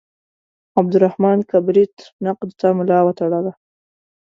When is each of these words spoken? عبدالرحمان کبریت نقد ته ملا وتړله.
عبدالرحمان 0.79 1.37
کبریت 1.51 1.95
نقد 2.25 2.49
ته 2.59 2.67
ملا 2.77 2.99
وتړله. 3.03 3.51